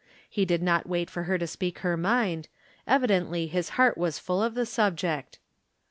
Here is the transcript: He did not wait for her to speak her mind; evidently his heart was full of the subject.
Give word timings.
He 0.27 0.45
did 0.45 0.63
not 0.63 0.89
wait 0.89 1.11
for 1.11 1.25
her 1.25 1.37
to 1.37 1.45
speak 1.45 1.77
her 1.79 1.95
mind; 1.95 2.47
evidently 2.87 3.45
his 3.45 3.69
heart 3.77 3.99
was 3.99 4.17
full 4.17 4.41
of 4.41 4.55
the 4.55 4.65
subject. 4.65 5.37